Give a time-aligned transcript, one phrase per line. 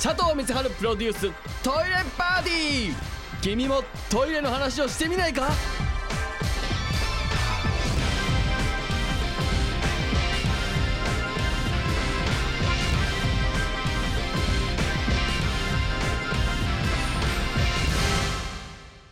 [0.00, 1.20] 佐藤光晴プロデュース
[1.62, 2.94] トイレパーティー。
[3.42, 5.48] 君もトイレの話をしてみないか？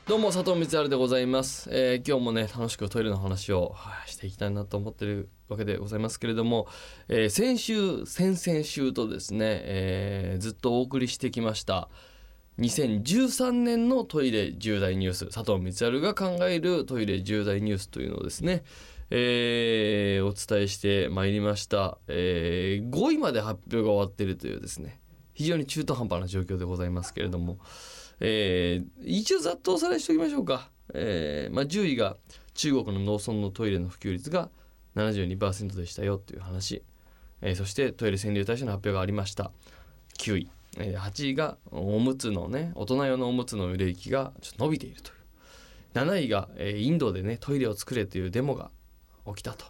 [0.06, 3.74] どうも佐藤光晴でございます、えー今日もね楽しくトイレの話を
[4.06, 6.68] していきたいなと思ってるわけでございますけれども、
[7.08, 11.88] えー先週先々週とですね、えーずっとお送りしてきました
[12.60, 18.62] 2013年のトイレ重大ニュース佐藤光晴が考えるトイレ重大ニュースというのをですね、
[19.10, 25.00] えーお伝えしてまいりました、え5位まで発表が終わっているというですね
[25.34, 27.58] 非常に中途半端な状況でございますけれども、
[28.20, 32.16] えー一応ざっとおさらいしておきましょうか、えーまあ、10位が
[32.54, 34.48] 中国の農村のトイレの普及率が
[34.94, 36.82] 72%でしたよという話、
[37.42, 39.52] えーそしてトイレ占領対象の発表がありました。
[40.18, 45.16] 9位、えー8位がおむつのね大人用のおむつの売れ行きがちょっと伸びているという。
[45.94, 48.70] 7位が、えーインドでねトイレを作れというデモが
[49.26, 49.66] 起きたと、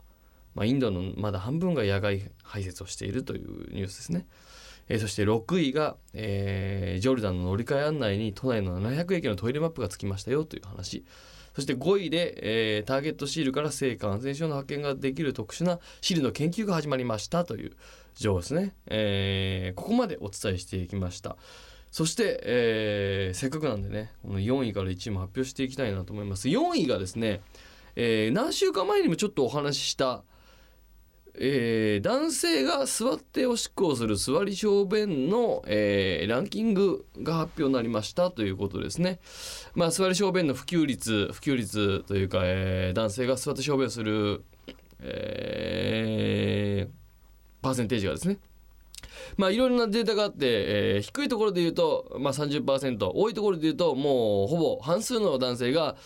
[0.55, 4.27] まあ、インドのまだ半分が野外排泄をしているというニュースですね。
[4.89, 11.05] えーそして6位が、えージョルダンの乗り換え案内に都内の700駅のトイレマップがつきましたよという話。
[11.55, 17.73] そして5位で、えーターゲットシールから性感染症の発見ができる特殊なシールの研究が始まりましたという
[18.15, 21.37] 情報ですね、えーここまでお伝えしていきました。
[21.91, 26.49] そして、えーせっかくなんでねこの4位から1位も発表していきたいなと思います。
[26.49, 27.41] 4位がですね、
[27.97, 30.23] えー何週間前にもちょっとお話しした
[31.39, 39.19] えー男性が座っておしっこをする座り小便の、えーランキングが発表になりましたということですね。
[39.75, 44.45] まあ、座り小便の普及率普及率というか、えー男性が座って小便をする、
[45.01, 46.89] え
[47.61, 48.39] パーセンテージがですね
[49.37, 55.97] まあいろいろなデータがあって、えー低いところで言うと、まあ、30%多いところで言うともうほぼ半数の男性が、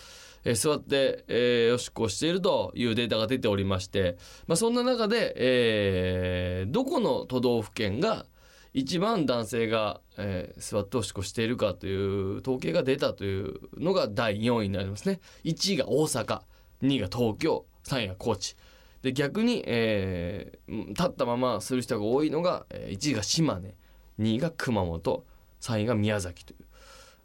[0.43, 8.25] えー座って、えーおしっこをしているというデータが出ておりまして、まあ、そんな中で、えーどこの都道府県が
[8.73, 15.19] 一番男性が、えー座っておしっこしているかという統計が出たというのが第4位になりますね。
[15.43, 16.41] 1位が大阪
[16.81, 18.55] 2位が東京3位が高知
[19.01, 23.75] で逆に、えー立ったままする人が多いのが、1位が島根
[24.19, 25.25] 2位が熊本
[25.59, 26.65] 3位が宮崎という。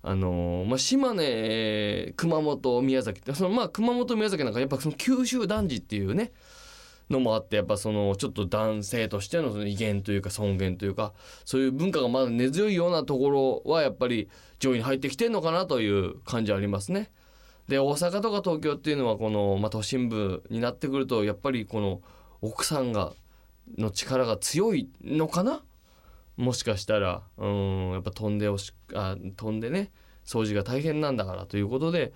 [0.08, 6.30] あのまあ、島根熊本宮崎ってそのまあ熊本宮崎なんかやっぱその九州男児っていうね
[7.10, 11.12] のもあってやっぱそのちょっと男性としてのその威厳というか尊厳というか
[11.44, 14.28] そういう文化がまだ根強いようなところはやっぱり
[14.60, 17.10] 上位に入ってきてんのかなという感じはありますね。
[17.66, 22.00] で大阪とか東京っていうのはこの、まあ、都心部になってくるとやっぱりこの
[22.42, 23.12] 奥さんが
[23.76, 25.64] の力が強いのかな
[26.36, 29.90] もしかしたらうんやっぱ飛んでおしあ飛んでね
[30.24, 32.12] 掃除が大変なんだからということで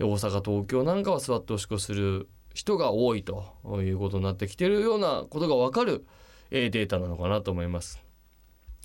[0.00, 3.44] 大阪東京なんかは座っておしっこする人が多いと
[3.82, 6.06] いうことになってきてるようなことが分かる、
[6.50, 8.00] えーデータなのかなと思います。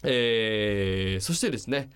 [0.04, 1.90] えーそしてですね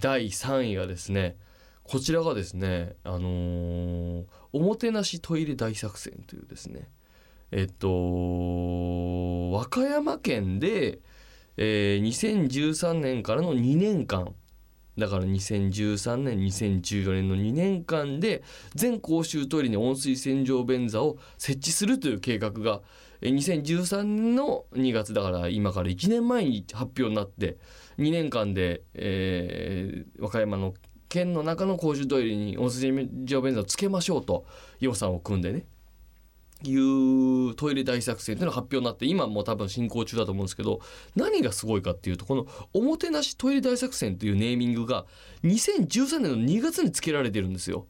[0.00, 1.36] 第3位がですね
[1.82, 6.88] こちらがですねあのーおもてなしトイレ大作戦というですね
[7.50, 11.00] えっと和歌山県で、
[11.56, 14.34] えー2013年からの2年間
[14.98, 18.42] だから2013年2014年の2年間で
[18.74, 22.80] 全公衆トイレに温水洗浄便座を設置するという計画が
[23.20, 27.58] えー2013年の2月だから今から1年前に発表になって
[27.98, 30.74] 2年間で、えー和歌山の
[31.08, 34.44] 県の中の公衆トイレに温水洗浄便座をつけましょうと
[34.80, 35.64] 予算を組んでね。
[36.64, 40.80] いうトイレ大作戦というのが発表になって今も多分進行中だと思うんですけど
[41.14, 45.04] 何がすごいかっていうとこの「おもてなしトイレ大作戦」というネーミングが
[45.44, 47.86] 2013年の2月につけられてるんですよ。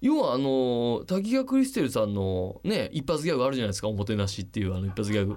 [0.00, 5.36] 要はあの滝川クリステルさんのね一発ギャグあるじゃないですか「おもてなし」っていうあの一発ギャグ。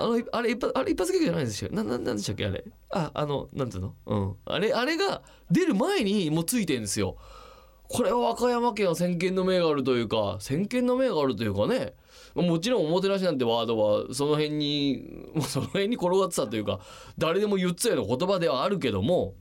[0.00, 1.70] あのあれ一発あれ一発ギャグじゃないんですよ。
[1.72, 2.64] なんでしたっけあれ？
[2.90, 3.94] ああのなんていうの？
[4.06, 7.16] うんあれあれが出る前にもうついてるんですよ。
[7.88, 11.94] これは和歌山県は先見の明があるというか先見の明があるというかね
[12.34, 16.80] もちろんおもてなしなんてワードはその辺にもうその辺に転がってたというか
[17.16, 19.34] 誰でも言ってたような言葉ではあるけども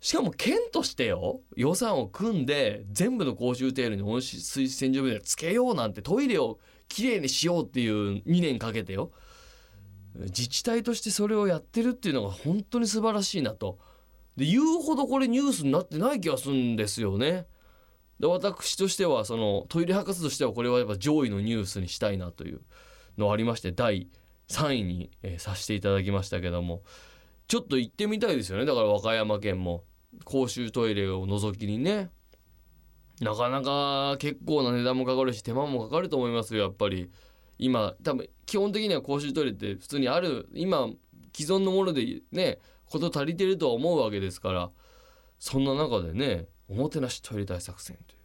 [0.00, 6.58] しかも県としてよ予算を組んで全部の公衆トイレに温水洗浄便座つけようなんてトイレを
[6.88, 9.10] きれいにしようっていう2年かけてよ
[10.14, 13.78] 自治体としてそれをやってるっていうのが本当に素晴らしいなと。
[14.38, 17.46] で言うほどこれニュースになってない気がするんですよね。
[18.20, 22.60] で私としてはそのトイレ博士としてはこれはやっぱ上位のニュースにしたいなという
[23.18, 24.08] のありまして第
[24.48, 26.82] 3位に、えーさせていただきましたけども。
[27.48, 28.64] ちょっと行ってみたいですよね。
[28.64, 29.84] だから和歌山県も。
[30.24, 32.10] 公衆トイレを除きにね。
[33.20, 37.10] なかなか結構な値段もかかるし手間もかかると思いますよやっぱり。
[37.58, 40.88] 今多分基本的には公衆トイレって普通にある今
[41.34, 42.58] 既存のものでね
[42.90, 44.70] こと足りてると思うわけですから
[45.38, 48.18] そんな中でねおもてなしトイレ大作戦という。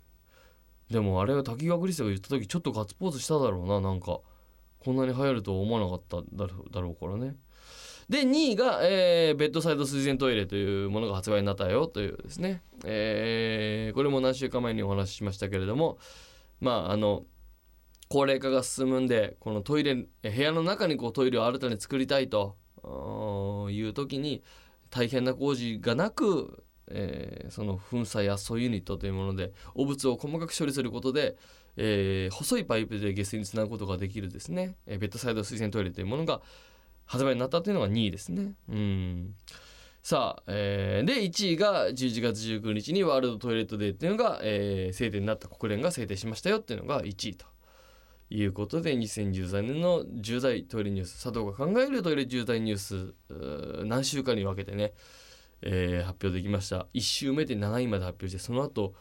[0.94, 4.20] でもあれは滝川クリスが言った時ちょっとガッツポーズしただろうななんか
[4.80, 7.36] こんなに流行るとは思わなかっただろうからね。
[8.10, 15.98] で2位が、えーベッドサイド水洗トイレというものが発売になったよというですね、えーこれも何週間前にお話ししましたけれども
[16.60, 17.24] まああの
[18.10, 22.58] 高齢化が進むんでこのトイレ部屋の中にこうトイレを新たに作りたいと
[23.72, 24.44] いう時に
[24.90, 31.36] 大変な工事がなく、えーその粉砕圧縮ユニットというもので汚物を細かく処理することで、
[31.78, 36.42] えー細いパイプで下水につなぐことができるですね、えーベッドサイド水洗トイレというものが
[37.06, 38.54] 発売になったというのが2位ですね。
[38.70, 39.36] うん。
[40.02, 47.46] さあ、えーで1位が11月19日にワールドトイレットデーっていうのが、えー制定になった国連が制定しましたよっていうのが1位と。
[48.36, 53.14] いうことで2013年の重大トイレニュース佐藤が考えるトイレ重大ニュース
[53.86, 54.94] 何週間に分けてね、
[55.62, 56.88] えー発表できました。
[56.96, 58.96] 1週目で7位まで発表してその後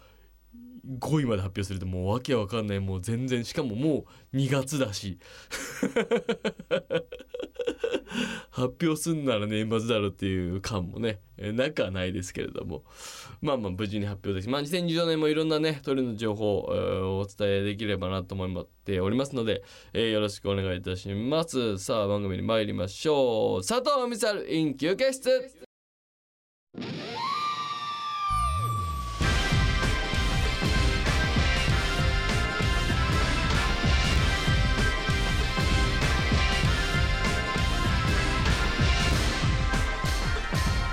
[0.99, 5.19] 5位まで発表するともうわけわかんないもう全然しかももう2月だし。
[8.51, 12.85] 発表すんなら年末だろっていう感もねなくはないですけれども。
[13.41, 21.79] まあまあ無事に発表ですまあ2014年もいろんなね鳥の情報をお伝えできればなと思っておりますので、えーよろしくお願いいたします。
[21.79, 23.67] さあ番組に参りましょう。
[23.67, 25.63] 佐藤美沙 in 休憩室。